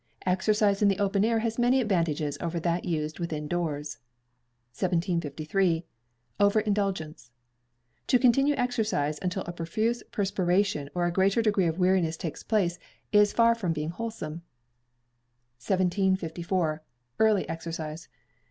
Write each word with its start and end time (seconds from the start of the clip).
Exercise 0.25 0.81
in 0.81 0.87
the 0.87 0.97
open 0.97 1.23
air 1.23 1.37
has 1.37 1.59
many 1.59 1.79
advantages 1.79 2.35
over 2.41 2.59
that 2.59 2.85
used 2.85 3.19
within 3.19 3.47
doors. 3.47 3.99
1753. 4.71 5.85
Over 6.39 6.59
Indulgence. 6.61 7.29
To 8.07 8.17
continue 8.17 8.55
exercise 8.55 9.19
until 9.21 9.43
a 9.43 9.51
profuse 9.53 10.01
perspiration 10.11 10.89
or 10.95 11.05
a 11.05 11.11
great 11.11 11.33
degree 11.35 11.67
of 11.67 11.77
weariness 11.77 12.17
takes 12.17 12.41
place, 12.41 12.79
is 13.11 13.31
far 13.31 13.53
from 13.53 13.73
being 13.73 13.89
wholesome. 13.91 14.41
1754. 15.61 16.81
Early 17.19 17.47
Exercise. 17.47 18.07